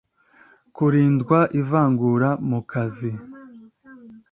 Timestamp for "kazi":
2.71-3.11